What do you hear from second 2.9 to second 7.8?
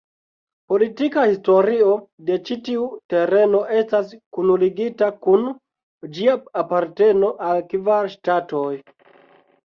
tereno estas kunligita kun ĝia aparteno al